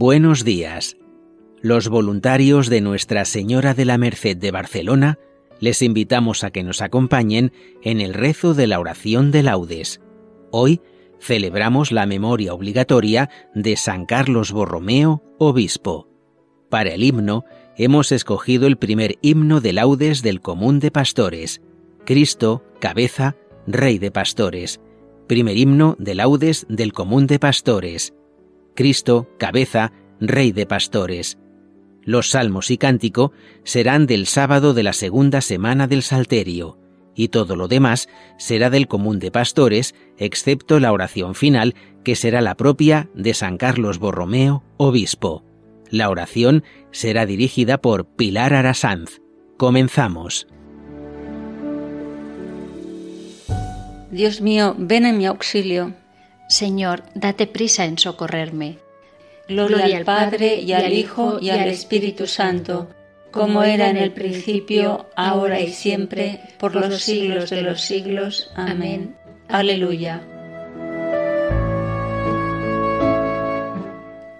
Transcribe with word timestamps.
Buenos 0.00 0.44
días. 0.44 0.96
Los 1.60 1.88
voluntarios 1.88 2.68
de 2.68 2.80
Nuestra 2.80 3.24
Señora 3.24 3.74
de 3.74 3.84
la 3.84 3.98
Merced 3.98 4.36
de 4.36 4.52
Barcelona 4.52 5.18
les 5.58 5.82
invitamos 5.82 6.44
a 6.44 6.52
que 6.52 6.62
nos 6.62 6.82
acompañen 6.82 7.50
en 7.82 8.00
el 8.00 8.14
rezo 8.14 8.54
de 8.54 8.68
la 8.68 8.78
oración 8.78 9.32
de 9.32 9.42
laudes. 9.42 10.00
Hoy 10.52 10.80
celebramos 11.18 11.90
la 11.90 12.06
memoria 12.06 12.54
obligatoria 12.54 13.28
de 13.56 13.74
San 13.74 14.06
Carlos 14.06 14.52
Borromeo, 14.52 15.24
obispo. 15.36 16.08
Para 16.68 16.90
el 16.90 17.02
himno 17.02 17.44
hemos 17.76 18.12
escogido 18.12 18.68
el 18.68 18.76
primer 18.76 19.16
himno 19.20 19.60
de 19.60 19.72
laudes 19.72 20.22
del 20.22 20.40
común 20.40 20.78
de 20.78 20.92
pastores, 20.92 21.60
Cristo, 22.04 22.62
cabeza, 22.78 23.34
Rey 23.66 23.98
de 23.98 24.12
pastores. 24.12 24.80
Primer 25.26 25.56
himno 25.56 25.96
de 25.98 26.14
laudes 26.14 26.66
del 26.68 26.92
común 26.92 27.26
de 27.26 27.40
pastores. 27.40 28.14
Cristo, 28.78 29.26
cabeza, 29.38 29.90
Rey 30.20 30.52
de 30.52 30.64
pastores. 30.64 31.36
Los 32.04 32.30
salmos 32.30 32.70
y 32.70 32.78
cántico 32.78 33.32
serán 33.64 34.06
del 34.06 34.26
sábado 34.26 34.72
de 34.72 34.84
la 34.84 34.92
segunda 34.92 35.40
semana 35.40 35.88
del 35.88 36.04
Salterio, 36.04 36.78
y 37.16 37.26
todo 37.26 37.56
lo 37.56 37.66
demás 37.66 38.08
será 38.38 38.70
del 38.70 38.86
común 38.86 39.18
de 39.18 39.32
pastores, 39.32 39.96
excepto 40.16 40.78
la 40.78 40.92
oración 40.92 41.34
final, 41.34 41.74
que 42.04 42.14
será 42.14 42.40
la 42.40 42.54
propia 42.54 43.10
de 43.14 43.34
San 43.34 43.56
Carlos 43.56 43.98
Borromeo, 43.98 44.62
obispo. 44.76 45.42
La 45.90 46.08
oración 46.08 46.62
será 46.92 47.26
dirigida 47.26 47.78
por 47.78 48.06
Pilar 48.06 48.54
Arasanz. 48.54 49.20
Comenzamos. 49.56 50.46
Dios 54.12 54.40
mío, 54.40 54.76
ven 54.78 55.04
en 55.04 55.18
mi 55.18 55.26
auxilio. 55.26 55.94
Señor, 56.48 57.02
date 57.14 57.46
prisa 57.46 57.84
en 57.84 57.98
socorrerme. 57.98 58.78
Gloria, 59.48 59.98
al 59.98 60.04
Padre 60.04 60.56
y 60.56 60.72
al 60.72 60.92
Hijo 60.92 61.38
y 61.40 61.50
al 61.50 61.68
Espíritu 61.68 62.26
Santo, 62.26 62.88
como 63.30 63.62
era 63.62 63.90
en 63.90 63.98
el 63.98 64.12
principio, 64.12 65.10
ahora 65.14 65.60
y 65.60 65.72
siempre, 65.72 66.40
por 66.58 66.74
los 66.74 67.02
siglos 67.02 67.50
de 67.50 67.62
los 67.62 67.82
siglos. 67.82 68.50
Amén. 68.56 69.14
Aleluya. 69.48 70.22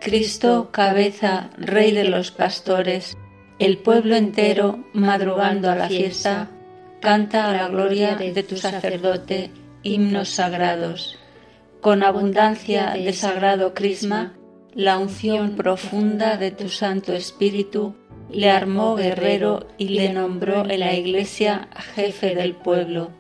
Cristo, 0.00 0.70
cabeza, 0.72 1.50
Rey 1.58 1.92
de 1.92 2.04
los 2.04 2.30
pastores, 2.30 3.19
el 3.58 3.76
pueblo 3.76 4.16
entero, 4.16 4.82
madrugando 4.94 5.70
a 5.70 5.75
la 5.75 5.88
fiesta, 5.88 6.48
canta 7.02 7.50
a 7.50 7.52
la 7.52 7.69
gloria 7.69 8.14
de 8.14 8.42
tu 8.42 8.56
sacerdote 8.56 9.50
himnos 9.82 10.30
sagrados 10.30 11.19
con 11.80 12.02
abundancia 12.02 12.94
de 12.94 13.12
sagrado 13.12 13.74
crisma, 13.74 14.36
la 14.74 14.98
unción 14.98 15.56
profunda 15.56 16.36
de 16.36 16.50
tu 16.50 16.68
Santo 16.68 17.12
Espíritu 17.12 17.94
le 18.30 18.50
armó 18.50 18.94
guerrero 18.94 19.66
y 19.78 19.88
le 19.88 20.12
nombró 20.12 20.68
en 20.68 20.80
la 20.80 20.94
iglesia 20.94 21.68
jefe 21.94 22.34
del 22.34 22.54
pueblo. 22.54 23.10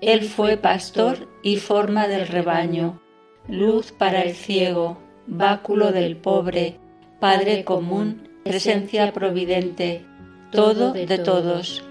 Él 0.00 0.22
fue 0.22 0.56
pastor 0.56 1.28
y 1.42 1.56
forma 1.56 2.08
del 2.08 2.28
rebaño, 2.28 3.00
luz 3.48 3.92
para 3.92 4.22
el 4.22 4.34
ciego, 4.34 4.98
báculo 5.26 5.92
del 5.92 6.16
pobre, 6.16 6.78
Padre 7.20 7.64
común, 7.64 8.28
presencia 8.44 9.12
providente, 9.12 10.04
todo 10.50 10.92
de 10.92 11.18
todos. 11.18 11.84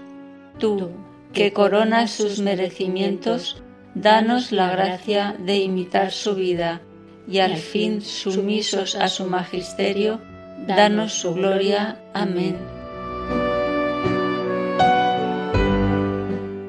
Tú, 0.58 0.90
que 1.32 1.54
coronas 1.54 2.10
sus 2.10 2.40
merecimientos, 2.40 3.61
danos 3.94 4.52
la 4.52 4.70
gracia 4.70 5.36
de 5.38 5.58
imitar 5.58 6.10
su 6.10 6.34
vida 6.34 6.80
y 7.28 7.38
al 7.38 7.56
fin, 7.56 8.02
sumisos 8.02 8.96
a 8.96 9.08
su 9.08 9.26
magisterio, 9.26 10.20
danos 10.66 11.12
su 11.12 11.34
gloria. 11.34 12.00
Amén. 12.14 12.56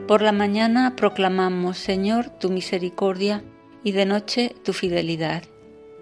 Por 0.07 0.21
la 0.21 0.31
mañana 0.31 0.95
proclamamos, 0.95 1.77
Señor, 1.77 2.29
tu 2.29 2.49
misericordia 2.49 3.43
y 3.83 3.93
de 3.93 4.05
noche 4.05 4.55
tu 4.63 4.73
fidelidad. 4.73 5.43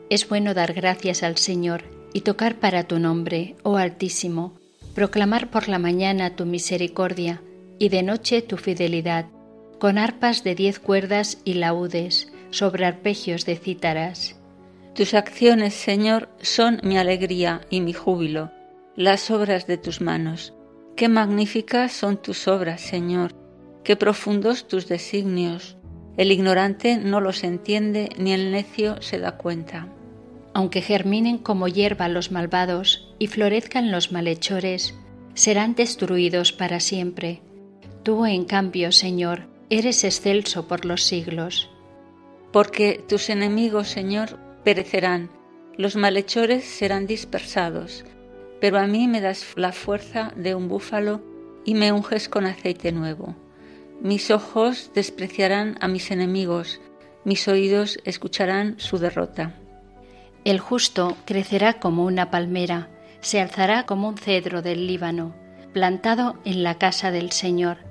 Es 0.10 0.28
bueno 0.28 0.54
dar 0.54 0.74
gracias 0.74 1.24
al 1.24 1.38
Señor 1.38 1.84
y 2.14 2.22
tocar 2.22 2.56
para 2.56 2.84
tu 2.84 3.00
nombre, 3.00 3.56
oh 3.64 3.78
Altísimo, 3.78 4.60
proclamar 4.94 5.50
por 5.50 5.70
la 5.70 5.80
mañana 5.80 6.36
tu 6.36 6.46
misericordia 6.46 7.42
y 7.80 7.88
de 7.88 8.04
noche 8.04 8.42
tu 8.42 8.58
fidelidad 8.58 9.28
con 9.82 9.98
arpas 9.98 10.44
de 10.44 10.54
diez 10.54 10.78
cuerdas 10.78 11.40
y 11.44 11.56
laúdes, 11.56 12.32
sobre 12.52 12.86
arpegios 12.86 13.48
de 13.48 13.56
cítaras. 13.56 14.36
Tus 14.94 15.16
acciones, 15.16 15.74
Señor, 15.74 16.30
son 16.40 16.80
mi 16.84 17.00
alegría 17.00 17.62
y 17.72 17.82
mi 17.82 17.92
júbilo, 17.92 18.52
las 18.96 19.32
obras 19.32 19.66
de 19.66 19.80
tus 19.80 20.00
manos. 20.00 20.54
Qué 20.96 21.10
magníficas 21.10 21.94
son 21.94 22.18
tus 22.18 22.48
obras, 22.48 22.80
Señor, 22.80 23.34
qué 23.84 23.96
profundos 23.96 24.68
tus 24.68 24.88
designios. 24.88 25.78
El 26.16 26.32
ignorante 26.32 26.98
no 26.98 27.20
los 27.20 27.44
entiende 27.44 28.10
ni 28.20 28.34
el 28.34 28.52
necio 28.52 29.02
se 29.02 29.18
da 29.18 29.38
cuenta. 29.38 29.88
Aunque 30.54 30.84
germinen 30.84 31.40
como 31.40 31.68
hierba 31.68 32.08
los 32.08 32.32
malvados 32.32 33.16
y 33.18 33.26
florezcan 33.26 33.92
los 33.92 34.12
malhechores, 34.12 34.94
serán 35.34 35.74
destruidos 35.74 36.52
para 36.52 36.80
siempre. 36.80 37.42
Tú, 38.04 38.28
en 38.28 38.46
cambio, 38.46 38.92
Señor, 38.92 39.50
eres 39.72 40.04
excelso 40.04 40.68
por 40.68 40.84
los 40.84 41.02
siglos. 41.02 41.70
Porque 42.52 43.02
tus 43.08 43.30
enemigos, 43.30 43.88
Señor, 43.88 44.38
perecerán, 44.66 45.32
los 45.78 45.96
malhechores 45.96 46.66
serán 46.66 47.08
dispersados, 47.08 48.04
pero 48.60 48.78
a 48.80 48.86
mí 48.86 49.08
me 49.08 49.22
das 49.22 49.46
la 49.56 49.72
fuerza 49.72 50.34
de 50.36 50.56
un 50.56 50.68
búfalo 50.68 51.22
y 51.64 51.76
me 51.76 51.94
unges 51.94 52.28
con 52.28 52.46
aceite 52.46 52.92
nuevo. 52.92 53.34
Mis 54.02 54.30
ojos 54.30 54.92
despreciarán 54.94 55.78
a 55.80 55.88
mis 55.88 56.12
enemigos, 56.12 56.82
mis 57.24 57.48
oídos 57.48 57.98
escucharán 58.04 58.78
su 58.78 58.98
derrota. 58.98 59.56
El 60.44 60.60
justo 60.60 61.16
crecerá 61.26 61.80
como 61.80 62.04
una 62.04 62.30
palmera, 62.30 62.90
se 63.22 63.40
alzará 63.40 63.86
como 63.86 64.10
un 64.10 64.18
cedro 64.18 64.62
del 64.62 64.86
Líbano, 64.86 65.34
plantado 65.72 66.40
en 66.44 66.62
la 66.62 66.78
casa 66.78 67.12
del 67.12 67.32
Señor 67.32 67.91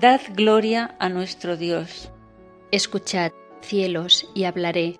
Dad 0.00 0.20
gloria 0.32 0.94
a 1.00 1.08
nuestro 1.08 1.56
Dios. 1.56 2.08
Escuchad, 2.70 3.32
cielos, 3.62 4.28
y 4.32 4.44
hablaré. 4.44 4.96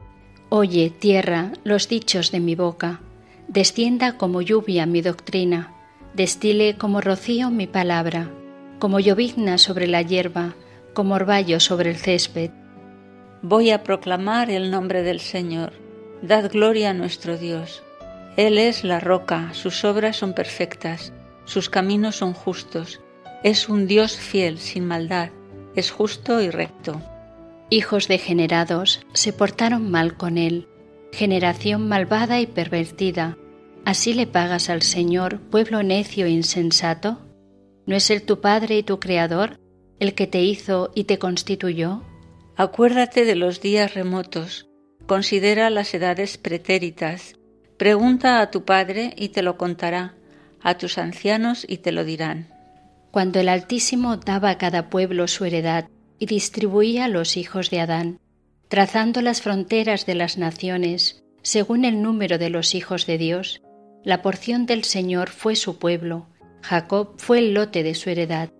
Oye, 0.48 0.90
tierra, 0.90 1.52
los 1.62 1.88
dichos 1.88 2.32
de 2.32 2.40
mi 2.40 2.56
boca. 2.56 3.00
Descienda 3.46 4.16
como 4.16 4.42
lluvia 4.42 4.86
mi 4.86 5.00
doctrina, 5.00 5.72
destile 6.14 6.76
como 6.78 7.00
rocío 7.00 7.52
mi 7.52 7.68
palabra, 7.68 8.28
como 8.80 8.98
llovizna 8.98 9.58
sobre 9.58 9.86
la 9.86 10.02
hierba, 10.02 10.56
como 10.94 11.14
orvallo 11.14 11.60
sobre 11.60 11.90
el 11.90 11.96
césped. 11.96 12.50
Voy 13.40 13.70
a 13.70 13.84
proclamar 13.84 14.50
el 14.50 14.72
nombre 14.72 15.04
del 15.04 15.20
Señor. 15.20 15.74
Dad 16.22 16.50
gloria 16.50 16.90
a 16.90 16.94
nuestro 16.94 17.36
Dios. 17.36 17.84
Él 18.36 18.58
es 18.58 18.82
la 18.82 18.98
roca, 18.98 19.50
sus 19.54 19.84
obras 19.84 20.16
son 20.16 20.32
perfectas, 20.32 21.12
sus 21.44 21.70
caminos 21.70 22.16
son 22.16 22.32
justos. 22.32 23.00
Es 23.44 23.68
un 23.68 23.86
Dios 23.86 24.16
fiel, 24.16 24.58
sin 24.58 24.84
maldad, 24.84 25.30
es 25.76 25.92
justo 25.92 26.40
y 26.40 26.50
recto. 26.50 27.00
Hijos 27.70 28.08
degenerados 28.08 29.06
se 29.12 29.32
portaron 29.32 29.92
mal 29.92 30.16
con 30.16 30.38
él, 30.38 30.66
generación 31.12 31.86
malvada 31.86 32.40
y 32.40 32.46
pervertida. 32.46 33.38
¿Así 33.84 34.12
le 34.12 34.26
pagas 34.26 34.70
al 34.70 34.82
Señor, 34.82 35.40
pueblo 35.40 35.84
necio 35.84 36.26
e 36.26 36.30
insensato? 36.30 37.18
¿No 37.86 37.94
es 37.94 38.10
Él 38.10 38.22
tu 38.22 38.40
Padre 38.40 38.78
y 38.78 38.82
tu 38.82 38.98
Creador, 38.98 39.60
el 40.00 40.14
que 40.14 40.26
te 40.26 40.42
hizo 40.42 40.90
y 40.96 41.04
te 41.04 41.18
constituyó? 41.20 42.02
Acuérdate 42.56 43.24
de 43.24 43.36
los 43.36 43.60
días 43.60 43.94
remotos, 43.94 44.68
considera 45.06 45.70
las 45.70 45.94
edades 45.94 46.38
pretéritas, 46.38 47.36
pregunta 47.76 48.40
a 48.40 48.50
tu 48.50 48.64
Padre 48.64 49.14
y 49.16 49.28
te 49.28 49.42
lo 49.42 49.56
contará, 49.56 50.16
a 50.60 50.76
tus 50.76 50.98
ancianos 50.98 51.64
y 51.68 51.78
te 51.78 51.92
lo 51.92 52.04
dirán. 52.04 52.57
Cuando 53.10 53.40
el 53.40 53.48
Altísimo 53.48 54.16
daba 54.16 54.50
a 54.50 54.58
cada 54.58 54.90
pueblo 54.90 55.28
su 55.28 55.44
heredad, 55.44 55.88
y 56.18 56.26
distribuía 56.26 57.04
a 57.04 57.08
los 57.08 57.36
hijos 57.36 57.70
de 57.70 57.80
Adán, 57.80 58.18
trazando 58.68 59.22
las 59.22 59.40
fronteras 59.42 60.04
de 60.06 60.14
las 60.14 60.36
naciones 60.36 61.22
según 61.42 61.84
el 61.84 62.02
número 62.02 62.38
de 62.38 62.50
los 62.50 62.74
hijos 62.74 63.06
de 63.06 63.18
Dios. 63.18 63.62
La 64.04 64.22
porción 64.22 64.66
del 64.66 64.84
Señor 64.84 65.30
fue 65.30 65.56
su 65.56 65.78
pueblo, 65.78 66.26
Jacob 66.62 67.14
fue 67.18 67.38
el 67.38 67.54
lote 67.54 67.82
de 67.82 67.94
su 67.94 68.10
heredad. 68.10 68.50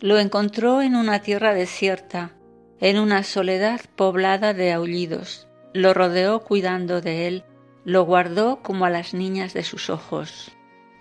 Lo 0.00 0.18
encontró 0.18 0.80
en 0.80 0.94
una 0.94 1.20
tierra 1.20 1.52
desierta, 1.52 2.32
en 2.80 2.98
una 2.98 3.22
soledad 3.22 3.80
poblada 3.96 4.54
de 4.54 4.72
aullidos. 4.72 5.46
Lo 5.74 5.92
rodeó 5.92 6.40
cuidando 6.40 7.00
de 7.00 7.26
él, 7.26 7.44
lo 7.84 8.04
guardó 8.04 8.62
como 8.62 8.84
a 8.84 8.90
las 8.90 9.14
niñas 9.14 9.52
de 9.52 9.62
sus 9.62 9.90
ojos. 9.90 10.52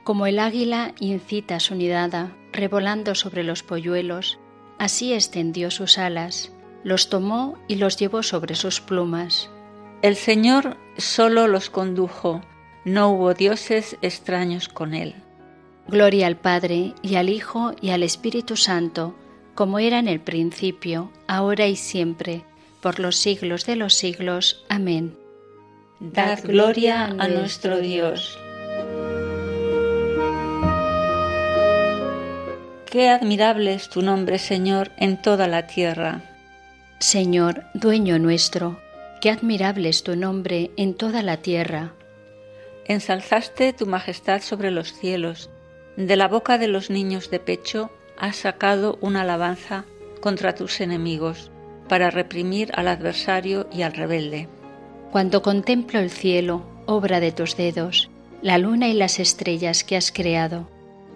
Como 0.03 0.25
el 0.25 0.39
águila 0.39 0.93
incita 0.99 1.59
su 1.59 1.75
nidada, 1.75 2.35
revolando 2.59 3.15
sobre 3.15 3.43
los 3.43 3.63
polluelos, 3.63 4.39
Así 4.79 5.13
extendió 5.13 5.71
sus 5.71 5.97
alas, 5.97 6.53
los 6.85 7.09
tomó 7.09 7.57
y 7.67 7.75
los 7.75 7.97
llevó 7.97 8.23
sobre 8.23 8.55
sus 8.55 8.79
plumas. 8.79 9.49
El 10.01 10.15
Señor 10.15 10.77
solo 10.97 11.47
los 11.47 11.69
condujo, 11.69 12.41
no 12.85 13.09
hubo 13.11 13.33
dioses 13.33 13.97
extraños 14.01 14.69
con 14.69 14.93
él. 14.93 15.15
Gloria 15.89 16.27
al 16.27 16.37
Padre 16.37 16.93
y 17.01 17.15
al 17.15 17.27
Hijo 17.27 17.73
y 17.81 17.89
al 17.89 18.03
Espíritu 18.03 18.55
Santo, 18.55 19.15
como 19.53 19.79
era 19.79 19.99
en 19.99 20.07
el 20.07 20.21
principio, 20.21 21.11
ahora 21.27 21.67
y 21.67 21.75
siempre, 21.75 22.45
por 22.79 22.99
los 22.99 23.17
siglos 23.17 23.65
de 23.65 23.75
los 23.75 23.95
siglos. 23.95 24.63
Amén. 24.69 25.17
Dad 25.99 26.39
gloria 26.45 27.07
a 27.07 27.27
nuestro 27.27 27.79
Dios. 27.79 28.39
Qué 32.89 33.07
admirable 33.07 33.75
es 33.75 33.87
tu 33.87 34.01
nombre, 34.01 34.39
Señor, 34.39 34.89
en 34.97 35.21
toda 35.21 35.47
la 35.47 35.67
tierra. 35.67 36.21
Señor, 36.97 37.65
dueño 37.75 38.17
nuestro, 38.17 38.79
qué 39.21 39.29
admirable 39.29 39.89
es 39.89 40.01
tu 40.01 40.15
nombre 40.15 40.71
en 40.75 40.95
toda 40.95 41.21
la 41.21 41.37
tierra. 41.37 41.93
Ensalzaste 42.85 43.73
tu 43.73 43.85
majestad 43.85 44.41
sobre 44.41 44.71
los 44.71 44.91
cielos. 44.91 45.51
De 45.97 46.15
la 46.15 46.27
boca 46.27 46.57
de 46.57 46.67
los 46.67 46.89
niños 46.89 47.29
de 47.29 47.39
pecho 47.39 47.91
has 48.17 48.37
sacado 48.37 48.97
una 49.01 49.21
alabanza 49.21 49.85
contra 50.19 50.55
tus 50.55 50.81
enemigos, 50.81 51.51
para 51.87 52.09
reprimir 52.09 52.71
al 52.73 52.87
adversario 52.87 53.67
y 53.71 53.83
al 53.83 53.93
rebelde. 53.93 54.47
Cuando 55.11 55.43
contemplo 55.43 55.99
el 55.99 56.09
cielo, 56.09 56.63
obra 56.87 57.19
de 57.19 57.33
tus 57.33 57.55
dedos, 57.55 58.09
la 58.41 58.57
luna 58.57 58.87
y 58.87 58.93
las 58.93 59.19
estrellas 59.19 59.83
que 59.83 59.95
has 59.95 60.11
creado, 60.11 60.67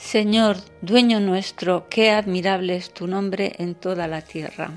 Señor, 0.00 0.56
dueño 0.80 1.20
nuestro, 1.20 1.86
qué 1.90 2.10
admirable 2.10 2.74
es 2.74 2.90
tu 2.90 3.06
nombre 3.06 3.52
en 3.58 3.74
toda 3.74 4.08
la 4.08 4.22
tierra. 4.22 4.72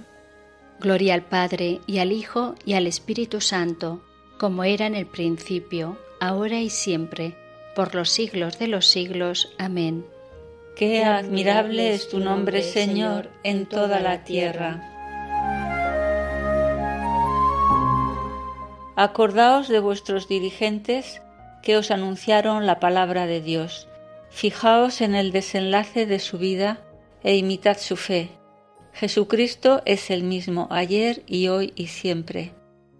Gloria 0.81 1.14
al 1.14 1.24
Padre 1.24 1.80
y 1.88 2.00
al 2.00 2.12
Hijo 2.12 2.56
y 2.66 2.74
al 2.74 2.88
Espíritu 2.88 3.40
Santo, 3.40 4.04
como 4.38 4.66
era 4.66 4.86
en 4.86 4.96
el 4.96 5.08
principio, 5.08 5.98
ahora 6.20 6.60
y 6.60 6.70
siempre, 6.70 7.36
por 7.74 7.96
los 7.96 8.10
siglos 8.10 8.60
de 8.60 8.68
los 8.68 8.86
siglos. 8.86 9.54
Amén. 9.58 10.06
Qué 10.75 11.06
admirable 11.06 11.94
es 11.94 12.10
tu 12.10 12.20
nombre, 12.20 12.62
Señor, 12.62 13.31
en 13.44 13.66
toda 13.66 14.02
la 14.02 14.25
tierra. 14.25 14.90
Acordaos 18.98 19.70
de 19.70 19.80
vuestros 19.80 20.28
dirigentes 20.28 21.22
que 21.64 21.78
os 21.78 21.92
anunciaron 21.92 22.68
la 22.68 22.80
palabra 22.81 23.25
de 23.25 23.42
Dios 23.42 23.88
Fijaos 24.34 25.02
en 25.02 25.14
el 25.14 25.32
desenlace 25.32 26.08
de 26.08 26.18
su 26.18 26.40
vida 26.40 26.82
e 27.24 27.38
imitad 27.38 27.78
su 27.78 27.96
fe. 27.96 28.32
Jesucristo 28.92 29.84
es 29.86 30.10
el 30.10 30.24
mismo 30.24 30.68
ayer 30.72 31.22
y 31.28 31.48
hoy 31.50 31.72
y 31.76 31.88
siempre. 31.88 32.52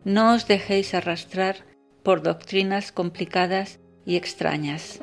No 0.06 0.36
os 0.36 0.48
dejéis 0.48 0.94
arrastrar 0.94 1.66
por 2.04 2.22
doctrinas 2.22 2.92
complicadas 2.92 3.80
y 4.06 4.16
extrañas. 4.16 5.00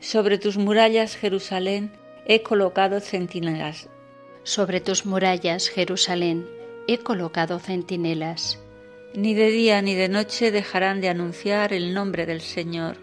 Sobre 0.00 0.38
tus 0.38 0.56
murallas, 0.56 1.16
Jerusalén, 1.16 1.92
he 2.26 2.42
colocado 2.42 3.00
centinelas. 3.00 3.90
Sobre 4.42 4.80
tus 4.80 5.04
murallas, 5.04 5.68
Jerusalén, 5.68 6.48
he 6.88 6.98
colocado 6.98 7.58
centinelas. 7.58 8.63
Ni 9.14 9.32
de 9.32 9.50
día 9.50 9.80
ni 9.80 9.94
de 9.94 10.08
noche 10.08 10.50
dejarán 10.50 11.00
de 11.00 11.08
anunciar 11.08 11.72
el 11.72 11.94
nombre 11.94 12.26
del 12.26 12.40
Señor. 12.40 12.96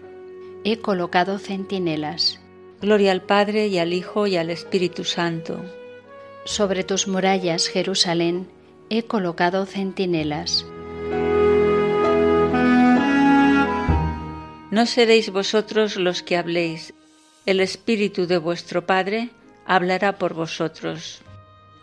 He 0.62 0.78
colocado 0.78 1.38
centinelas. 1.38 2.38
Gloria 2.82 3.12
al 3.12 3.22
Padre 3.22 3.68
y 3.68 3.78
al 3.78 3.94
Hijo 3.94 4.26
y 4.26 4.36
al 4.36 4.50
Espíritu 4.50 5.04
Santo. 5.04 5.64
Sobre 6.44 6.84
tus 6.84 7.08
murallas, 7.08 7.66
Jerusalén, 7.66 8.46
he 8.90 9.04
colocado 9.04 9.64
centinelas. 9.64 10.66
No 14.70 14.84
seréis 14.84 15.30
vosotros 15.30 15.96
los 15.96 16.22
que 16.22 16.36
habléis, 16.36 16.92
el 17.46 17.60
Espíritu 17.60 18.26
de 18.26 18.36
vuestro 18.36 18.84
Padre 18.84 19.30
hablará 19.64 20.18
por 20.18 20.34
vosotros. 20.34 21.22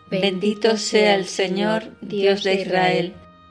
Bendito 0.08 0.76
sea 0.76 1.16
el 1.16 1.26
Señor, 1.26 1.82
Dios 2.00 2.44
de 2.44 2.54
Israel 2.54 3.14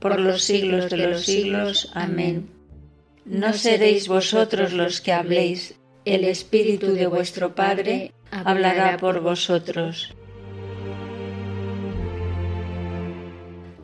por 0.00 0.18
los 0.18 0.42
siglos 0.42 0.90
de 0.90 0.96
los 0.96 1.24
siglos. 1.24 1.90
Amén. 1.94 2.48
No 3.24 3.52
seréis 3.52 4.08
vosotros 4.08 4.72
los 4.72 5.00
que 5.00 5.12
habléis, 5.12 5.74
el 6.04 6.24
Espíritu 6.24 6.94
de 6.94 7.06
vuestro 7.06 7.54
Padre 7.54 8.12
hablará 8.30 8.96
por 8.96 9.20
vosotros. 9.20 10.14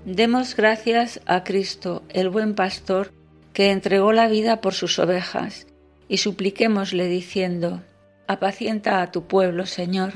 Demos 0.05 0.57
gracias 0.57 1.21
a 1.27 1.45
Cristo, 1.45 2.03
el 2.09 2.31
buen 2.31 2.55
pastor, 2.55 3.13
que 3.53 3.71
entregó 3.71 4.13
la 4.13 4.29
vida 4.29 4.61
por 4.61 4.73
sus 4.73 4.99
ovejas, 4.99 5.67
y 6.09 6.19
supliquémosle 6.19 7.09
diciendo, 7.09 7.83
Apacienta 8.29 9.03
a 9.03 9.11
tu 9.11 9.27
pueblo, 9.27 9.67
Señor. 9.67 10.13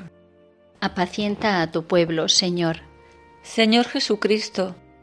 Apacienta 0.80 1.60
a 1.60 1.70
tu 1.70 1.84
pueblo, 1.86 2.28
Señor. 2.28 2.78
Señor 3.42 3.86
Jesucristo, 3.86 4.76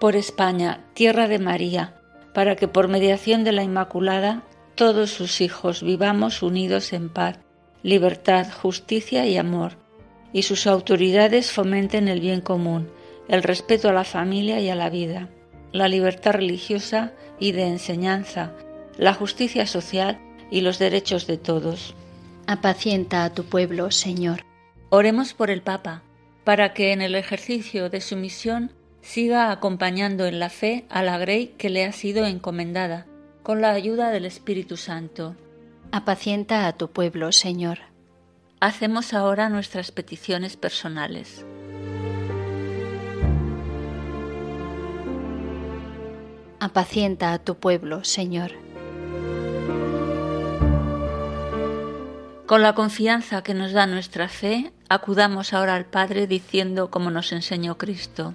Por 0.00 0.14
España, 0.14 0.84
tierra 0.94 1.26
de 1.26 1.40
María, 1.40 1.94
para 2.32 2.54
que 2.54 2.68
por 2.68 2.86
mediación 2.86 3.42
de 3.42 3.50
la 3.50 3.64
Inmaculada 3.64 4.44
todos 4.76 5.10
sus 5.10 5.40
hijos 5.40 5.82
vivamos 5.82 6.40
unidos 6.40 6.92
en 6.92 7.08
paz, 7.08 7.40
libertad, 7.82 8.46
justicia 8.62 9.26
y 9.26 9.36
amor, 9.36 9.72
y 10.32 10.42
sus 10.42 10.68
autoridades 10.68 11.50
fomenten 11.50 12.06
el 12.06 12.20
bien 12.20 12.40
común, 12.40 12.88
el 13.26 13.42
respeto 13.42 13.88
a 13.88 13.92
la 13.92 14.04
familia 14.04 14.60
y 14.60 14.68
a 14.68 14.76
la 14.76 14.88
vida, 14.88 15.30
la 15.72 15.88
libertad 15.88 16.32
religiosa 16.32 17.12
y 17.40 17.50
de 17.50 17.66
enseñanza, 17.66 18.52
la 18.98 19.14
justicia 19.14 19.66
social 19.66 20.20
y 20.48 20.60
los 20.60 20.78
derechos 20.78 21.26
de 21.26 21.38
todos. 21.38 21.96
Apacienta 22.46 23.24
a 23.24 23.34
tu 23.34 23.44
pueblo, 23.44 23.90
Señor. 23.90 24.44
Oremos 24.90 25.34
por 25.34 25.50
el 25.50 25.62
Papa, 25.62 26.02
para 26.44 26.72
que 26.72 26.92
en 26.92 27.02
el 27.02 27.16
ejercicio 27.16 27.90
de 27.90 28.00
su 28.00 28.16
misión 28.16 28.72
siga 29.08 29.50
acompañando 29.50 30.26
en 30.26 30.38
la 30.38 30.50
fe 30.50 30.84
a 30.90 31.02
la 31.02 31.16
Grey 31.16 31.54
que 31.56 31.70
le 31.70 31.86
ha 31.86 31.92
sido 31.92 32.26
encomendada 32.26 33.06
con 33.42 33.62
la 33.62 33.70
ayuda 33.70 34.10
del 34.10 34.26
Espíritu 34.26 34.76
Santo. 34.76 35.34
Apacienta 35.92 36.66
a 36.66 36.74
tu 36.74 36.90
pueblo, 36.90 37.32
Señor. 37.32 37.78
Hacemos 38.60 39.14
ahora 39.14 39.48
nuestras 39.48 39.92
peticiones 39.92 40.58
personales. 40.58 41.46
Apacienta 46.60 47.32
a 47.32 47.38
tu 47.38 47.54
pueblo, 47.54 48.04
Señor. 48.04 48.52
Con 52.44 52.60
la 52.60 52.74
confianza 52.74 53.42
que 53.42 53.54
nos 53.54 53.72
da 53.72 53.86
nuestra 53.86 54.28
fe, 54.28 54.70
acudamos 54.90 55.54
ahora 55.54 55.76
al 55.76 55.86
Padre 55.86 56.26
diciendo 56.26 56.90
como 56.90 57.10
nos 57.10 57.32
enseñó 57.32 57.78
Cristo. 57.78 58.34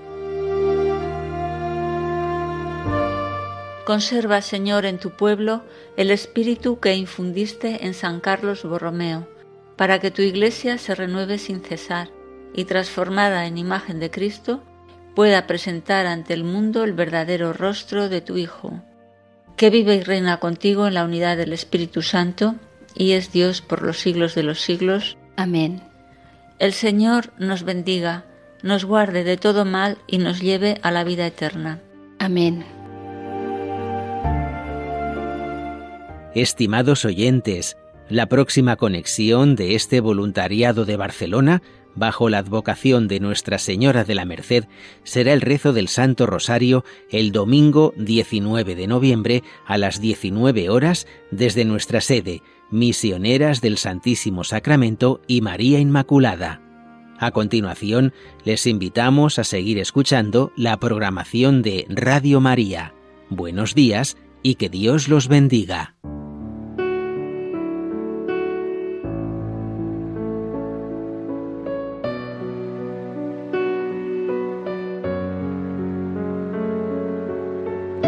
Conserva, 3.85 4.41
Señor, 4.41 4.85
en 4.85 4.99
tu 4.99 5.11
pueblo 5.11 5.63
el 5.97 6.11
espíritu 6.11 6.79
que 6.79 6.95
infundiste 6.95 7.85
en 7.85 7.93
San 7.93 8.19
Carlos 8.19 8.63
Borromeo, 8.63 9.27
para 9.75 9.99
que 9.99 10.11
tu 10.11 10.21
iglesia 10.21 10.77
se 10.77 10.93
renueve 10.93 11.37
sin 11.37 11.61
cesar 11.61 12.09
y, 12.53 12.65
transformada 12.65 13.47
en 13.47 13.57
imagen 13.57 13.99
de 13.99 14.11
Cristo, 14.11 14.63
pueda 15.15 15.47
presentar 15.47 16.05
ante 16.05 16.33
el 16.33 16.43
mundo 16.43 16.83
el 16.83 16.93
verdadero 16.93 17.53
rostro 17.53 18.07
de 18.07 18.21
tu 18.21 18.37
Hijo, 18.37 18.81
que 19.57 19.69
vive 19.69 19.95
y 19.95 20.01
reina 20.01 20.39
contigo 20.39 20.87
en 20.87 20.93
la 20.93 21.03
unidad 21.03 21.37
del 21.37 21.53
Espíritu 21.53 22.01
Santo 22.01 22.55
y 22.95 23.11
es 23.13 23.31
Dios 23.31 23.61
por 23.61 23.81
los 23.81 23.99
siglos 23.99 24.35
de 24.35 24.43
los 24.43 24.61
siglos. 24.61 25.17
Amén. 25.35 25.81
El 26.59 26.73
Señor 26.73 27.33
nos 27.37 27.63
bendiga, 27.63 28.25
nos 28.61 28.85
guarde 28.85 29.23
de 29.23 29.37
todo 29.37 29.65
mal 29.65 29.97
y 30.07 30.19
nos 30.19 30.39
lleve 30.39 30.79
a 30.83 30.91
la 30.91 31.03
vida 31.03 31.25
eterna. 31.25 31.79
Amén. 32.19 32.80
Estimados 36.33 37.03
oyentes, 37.03 37.75
la 38.07 38.27
próxima 38.27 38.77
conexión 38.77 39.57
de 39.57 39.75
este 39.75 39.99
voluntariado 39.99 40.85
de 40.85 40.95
Barcelona, 40.95 41.61
bajo 41.93 42.29
la 42.29 42.37
advocación 42.37 43.09
de 43.09 43.19
Nuestra 43.19 43.57
Señora 43.57 44.05
de 44.05 44.15
la 44.15 44.23
Merced, 44.23 44.63
será 45.03 45.33
el 45.33 45.41
rezo 45.41 45.73
del 45.73 45.89
Santo 45.89 46.25
Rosario 46.27 46.85
el 47.09 47.33
domingo 47.33 47.93
19 47.97 48.75
de 48.75 48.87
noviembre 48.87 49.43
a 49.65 49.77
las 49.77 49.99
19 49.99 50.69
horas 50.69 51.05
desde 51.31 51.65
nuestra 51.65 51.99
sede, 51.99 52.41
Misioneras 52.69 53.59
del 53.59 53.77
Santísimo 53.77 54.45
Sacramento 54.45 55.19
y 55.27 55.41
María 55.41 55.79
Inmaculada. 55.79 56.61
A 57.19 57.31
continuación, 57.31 58.13
les 58.45 58.67
invitamos 58.67 59.37
a 59.37 59.43
seguir 59.43 59.79
escuchando 59.79 60.53
la 60.55 60.79
programación 60.79 61.61
de 61.61 61.85
Radio 61.89 62.39
María. 62.39 62.93
Buenos 63.29 63.75
días 63.75 64.15
y 64.43 64.55
que 64.55 64.69
Dios 64.69 65.09
los 65.09 65.27
bendiga. 65.27 65.97